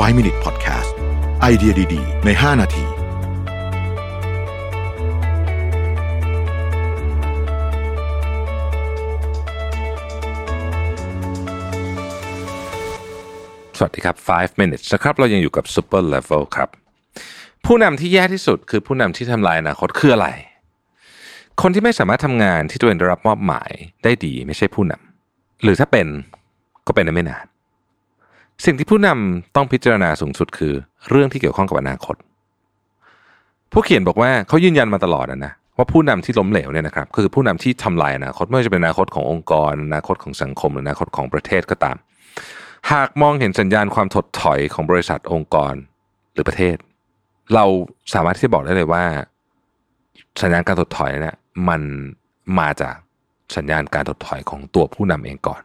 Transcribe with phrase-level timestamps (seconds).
[0.00, 0.90] 5 Minute Podcast
[1.40, 2.84] ไอเดียดี ๆ ใน 5 นาที
[13.78, 16.68] สวัสดีครับ 5 minutes นะครับ เรายังอยู่กับ super level ครับ
[17.66, 20.28] ผู้นำที่แย่ที่สุดคือผู้นำที่ทำลายอนาคตคืออะไร
[21.62, 23.70] คนที่ไม่สามารถทำงานที่ตัวเองได้รับมอบหมาย
[24.04, 26.06] ได้ดีไม่ใช่ผู้นำหรือถ้าเป็น
[26.86, 27.46] ก็เป็นได้ไม่นาน
[28.64, 30.72] สิ่งที่ผู้นำต้องพิจารณาสูงสุดคือ
[31.10, 32.16] เรื่องที่เกี่ยวข้องกับอนาคต
[33.72, 41.96] ผู้เขียนบอกว่าเขายืนยันมาตลอดนะนะว่าผู้นำที่ล้มเหลวเนี่ยนะครับคือผู้นำที่ทำลายอนาคตไม่ว่าจะเป็นอนาคตขององค์กรอนาคตของสังคมหรืออนาคตของประเทศก็ตาม
[42.92, 45.74] หากมองเห็นสัญญาณความถดถอยของบริษัทองค์กร
[46.32, 46.76] หรือประเทศ
[47.54, 47.64] เรา
[48.14, 49.04] สามารถที่จะบอกได้เลยว่า
[50.42, 51.36] สัญญาณการถดถอยเนี่ย
[51.68, 51.80] มัน
[52.58, 52.94] มาจาก
[53.56, 55.62] สัญญาณการถดถอยของตัวผู้นำเองก่อน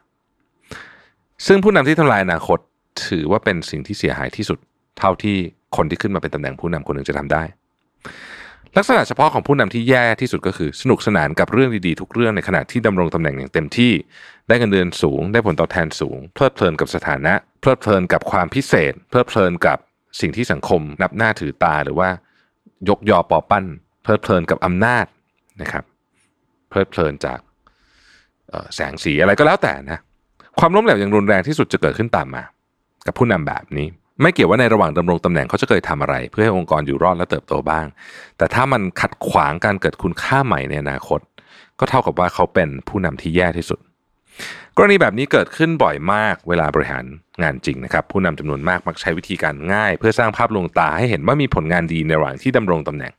[1.46, 2.58] ซึ่งผู้นำที่ทำลายอนาคต
[3.06, 4.58] ถือว่าเป็นสิ่งที่เสียหายที่สุด
[4.98, 5.36] เท่าที่
[5.76, 7.42] คนที่ขึ้นมาเป็นตำแหน่งผู้นำคนหนึ่งจะทำได้
[8.76, 13.92] ลักษณะเฉพาะของผู้นำที่แย่ที่สุดก็คือ สนุกสนานกับเรื่องดีๆทุกเรื่องในขณะที่ดำรงตำแหน่งอย่างเต็มที่
[14.48, 19.78] ได้เงินเดือนสูง ได้ผลตอบแทนสูง เพลิดเพลินกับสถานะ เพลิดเพลินกับความพิเศษ เพลิดเพลินกับ
[20.20, 22.08] สิ่งที่สังคม นับหน้าถือตาหรือว่า
[22.88, 23.64] ยกยอปอปั้น
[24.02, 25.06] เพลิดเพลินกับอำนาจ
[25.62, 25.84] นะครับ
[26.68, 27.38] เพลิดเพลินจาก
[28.74, 29.98] แสงสีอะไรก็แล้วแต่นะ
[30.58, 32.42] ความล้มเหลวอย่างรุนแรงที่สุดจะเกิดขึ้นตามมา
[33.08, 33.86] กับผู้นำแบบนี้
[34.22, 37.86] ไม่เกี่ยวว่าในระหว่างดำรงตำแหน่งเขาจะเคยทำอะไร เพื่อให้องค์กรอยู่รอดและเติบโตบ้าง
[38.38, 41.20] แต่ถ้ามันขัดขวางการเกิดคุณค่าใหม่ในอนาคต
[41.78, 43.80] ก็เท่ากับว่าเขาเป็นผู้นำที่แย่ที่สุด
[44.76, 47.04] กรณีแบบนี้เกิดขึ้นบ่อยมากเวลาบริหาร
[47.42, 53.12] งานจริงนะครับ ผู้นำจำนวนมากมักใช้วิธีการง่าย เพื่อสร้างภาพลวงตาให้เห็นว่ามีผลงานดีในระหว่างที่ดำรงตำแหน่ง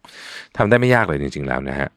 [0.57, 1.89] ทำได้ไม่ยากเลยจริง ๆ แล้วนะฮะ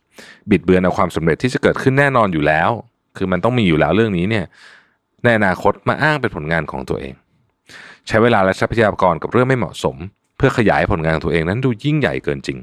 [0.50, 2.70] บิดเบือนเอาความสำเร็จที่จะเกิดขึ้นแน่นอนอยู่แล้ว
[3.16, 4.44] คือมันต้องมีอยู่แล้วเรื่องนี้เนี่ย
[5.24, 7.14] ในอนาคตมาอ้างเป็นผลงานของตัวเอง
[8.08, 9.96] ใช้เวลาและทรัพยากรกับเรื่องไม่เหมาะสม
[10.36, 12.58] เพื่อขยายผลงานของตัวเองนั้นดูยิ่งใหญ่เกินจริง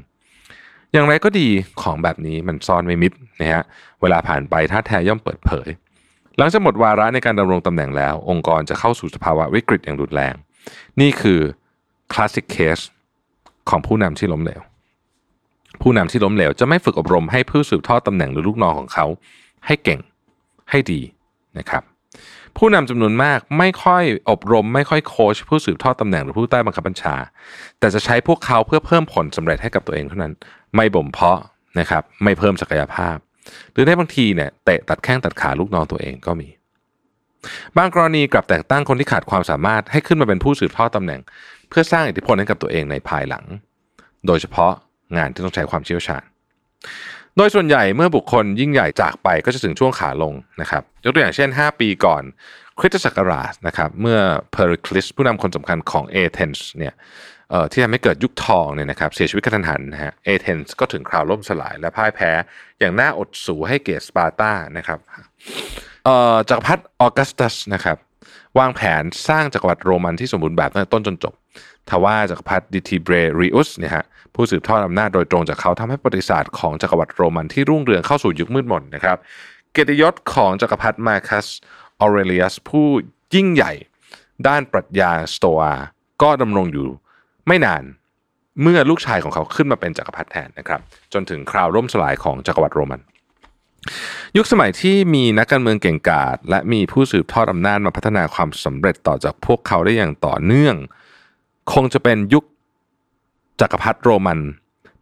[0.92, 1.48] อย่างไรก็ดี
[1.82, 3.62] ของแบบนี้มันซ่อนไม่มิดนะฮะ
[4.00, 5.68] เวลาผ่านไปท่าแท้ย่อมเปิดเผย
[6.38, 10.34] หลังจากหมดวาระในการดำรงตำแหน่งแล้ว องค์กรจะเข้าสู่สภาวะวิกฤตอย่างรุนแรง
[11.00, 11.40] นี่คือ
[12.12, 12.78] คลาสสิกเคส
[13.70, 14.60] ของผู้นำที่ล้มเหลว
[15.82, 19.06] ผู้นำที่ล้มเหลวจะไม่ฝึกอบรมให้ผู้สืบทอดตำแหน่งหรือลูกน้องของเขา
[19.66, 20.00] ให้เก่ง
[20.70, 21.00] ให้ดี
[21.58, 21.82] นะครับ
[22.56, 27.16] ผู้นำจำนวนมากไม่ค่อยอบรม ไม่ค่อยโค้ชผู้สืบทอดตำแหน่งหรือผู้ใต้บังคับบัญชา
[27.78, 30.32] แต่จะใช้พวกเขาเพื่อเพิ่มผลสำเร็จให้กับตัวเองเท่านั้น
[30.76, 31.40] ไม่บ่มเพาะ
[31.78, 33.16] นะครับไม่เพิ่มศักยภาพ
[33.72, 36.48] หรือในบางทีเนี่ยเตะตัดแข้งตัดขาลูกน้องตัวเองก็มี
[37.76, 41.20] บางกรณีกลับแต่งตั้งคนที่ขาดความสามารถให้ขึ้นมาเป็นผู้สืบทอดตำแหน่ง
[41.68, 43.44] เพื่อสร้างอิทธิพลให้กับตัวเองในภายหลัง
[44.26, 44.72] โดยเฉพาะ
[45.16, 46.22] งานที่ต้องใช้ความเชี่ยวชาญ
[47.36, 52.22] โดยส่วนใหญ่เมื่อบุคคลยิ่งใหญ่จากไปก็จะถึงช่วงขาลงนะครับยกตัวอย่างเช่น 5 ปีก่อน
[52.78, 54.18] คริสตศักราชนะครับเมื่อ
[54.52, 56.94] เพอริคลิสผู้นำคนสำคัญของเอเธนส์เนี่ย
[57.72, 62.30] ที่ทำให้เกิดยุคทองเนี่ยนะครับเสียชีวิตกระทันหันนะฮะเอเธนส์ก็ถึงคราวล่มสลายและพ่ายแพ้
[62.78, 64.98] อย่างน่าอดสูให้เกตสปาร์ตานะครับ
[66.48, 67.96] จักรพรรดิออกัสตัสนะครับ
[68.58, 71.34] วางแผนสร้างจักรวรรดิโรมันที่สมบูรณ์แบบตั้งแต่ต้นจนจบ
[71.90, 74.04] ทว่าจักรพรรดิดิทิเบรริอุสเนี่ยฮะ
[74.34, 79.18] ผู้สืบทอดอำนาจโดยตรงจากเขาทำให้ประวัติศาสตร์ของจักรวรรดิโรมันที่รุ่งเรืองเข้าสู่ยุคมืดมนนะครับ
[79.72, 81.46] เกียรติยศของจักรพรรดิมาคัส
[82.00, 82.86] ออเรเลียสผู้
[83.34, 83.72] ยิ่งใหญ่
[84.46, 85.74] ด้านปรัชญาสโตอา
[86.22, 86.88] ก็ดำรงอยู่
[87.46, 87.82] ไม่นาน
[88.62, 90.80] เมื่อลูกชายของเขาขึ้นมาเป็นจักรพรรดิแทนนะครับ
[91.12, 93.00] จนถึงคราวร่มสลายของจักรวรรดิโรมัน
[94.36, 100.76] ยุคสมัยที่มีนักการเมืองเก่งกาจและมีผู้สืบทอดอำนาจมาพัฒนาความสำเร็จต่อจากพวกเขาได้อย่างต่อเนื่อง
[101.72, 102.44] คงจะเป็นยุค
[103.60, 104.40] จักรพรรดิโรมัน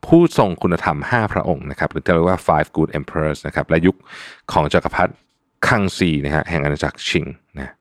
[0.07, 3.97] ผู้ทรงคุณธรรม 5 พระองค์นะครับหรือที่เรียกว่า five good emperors นะครับและยุค
[4.53, 5.13] ของจักรพรรดิ
[5.67, 7.27] คังซีนะฮะแห่งอาณาจักรชิง
[7.59, 7.73] นะ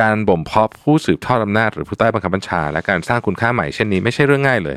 [0.00, 4.76] การบ่มเพาะผู้สืบทอดอำนาจหรือผู้ใต้บังคับบัญชา และการสร้างคุณค่าใหม่เช่นนี้ไม่ใช่เรื่องง่ายเลย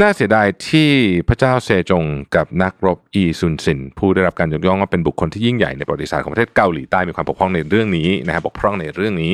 [0.00, 0.90] น่าเสียดายที่
[1.28, 2.04] พระเจ้าเซจง
[2.36, 9.32] กับนักรบอีซุนซิน ผู้ได้รับการยกย่องว่าเป็นบุคคลที่ยิ่งใหญ่ในประวัติศาสตร์ของประเทศเกาหลีใต้มีความบกพร่องในเรื่องนี้นะครับบกพร่องในเรื่องนี้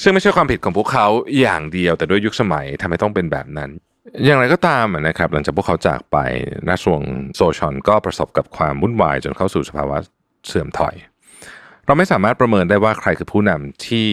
[0.00, 1.06] ซึ่งไม่ใช่ความผิดของพวกเขา
[1.40, 3.70] อย่างเดียวแต่ด้วยยุคสมัยทำให้ต้องเป็นแบบนั้น
[4.24, 6.16] อย่างไรก็ตามนะครับ หลังจากพวกเขาจากไป
[6.68, 9.96] ราชวงศ์โซชอนก็ประสบกับความวุ่นวายจนเข้าสู่สภาวะ
[10.46, 10.94] เสื่อมถอย
[11.86, 14.08] เราไม่สามารถประเมินได้ว่าใครคือผู้นำที่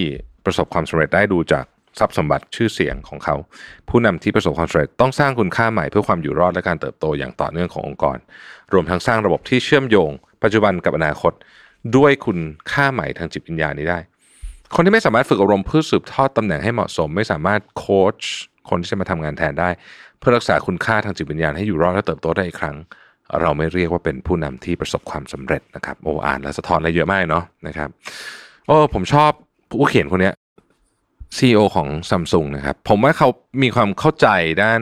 [0.46, 1.66] ประสบความสำเร็จได้ดูจาก
[2.00, 3.36] ทรัพย์สมบัติชื่อเสียงของเขา
[3.90, 8.18] ผู้นำที่ประสบความสำเร็จต้องสร้างคุณค่าใหม่เพื่อความอยู่รอดและการเติบโตอย่างต่อเนื่องขององค์กร
[8.74, 10.12] รวมทั้งสร้างระบบที่เชื่อมโยง
[10.44, 11.34] ปัจจุบันกับอนาคต
[11.96, 12.40] ด้วยคุณ
[12.72, 14.00] ค่าใหม่ทางจิตวิญญาณนี้ได้
[14.76, 18.18] คนที่ไม่สามารถฝึกอบรมเพื่อสืบทอดตำแหน่งให้เหมาะสม ไม่สามารถโค้ช
[18.70, 19.70] คนที่จะมาทำงานแทนได้
[20.20, 22.76] เพื่อรักษาคุณค่าทางจิตวิญญาณให้อยู่รอดและเติบโตได้อีกครั้ง
[23.42, 27.90] เราไม่เรียกว่าเป็นผู้นำที่ประสบความสำเร็จนะครับโอ้อ่านแล้วสะท้อนอะไรเยอะมากเนาะนะครับ
[28.68, 29.32] โอ้ผมชอบ
[29.70, 30.36] ผู้เขียนคนนี้ย
[31.38, 33.30] CEO ของ Samsung นะครับผมว่าเขา
[33.64, 34.28] มีความเข้าใจ
[34.64, 34.82] ด้าน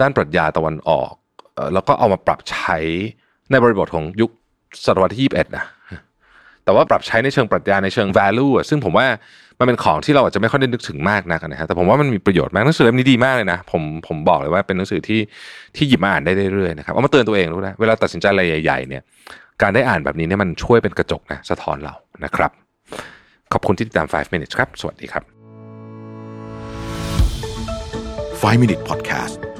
[0.00, 1.12] ด้านปรัชญาตะวันออก
[1.74, 2.78] แล้วก็เอามาปรับใช้
[3.50, 4.30] ในบริบทของยุค
[4.84, 5.64] ศตวรรษที่ 21 นะ
[6.64, 9.06] แต่ว่าปรับใช้ในเชิงปรัชญาในเชิง value อะซึ่งผมว่า
[9.58, 15.20] มันเป็นของที่เราอาจจะไม่ค่อยได้นึกถึงมากนักนะฮะแต่ผมว่ามันมีประโยชน์มากหนังสือเล่มนี้ดีมากเลยนะผมผมบอกเลยว่าเป็นหนังสือที่
[15.76, 19.02] ที่หยิบมาอ่านได้เรื่อยๆนะครับเอามาเตือนตัวเองรู้นะเวลาตัดสินใจอะไรใหญ่ๆเนี่ย
[19.62, 21.94] การได้อ่านแบบนี้เนี่ยมันช่วยเป็นกระจกนะสะท้อนเรา
[22.24, 22.50] นะครับ
[23.52, 25.24] ขอบคุณที่ติดตาม 5 minutes ครับ สวัสดีครับ
[28.42, 29.51] 5 Minute Podcast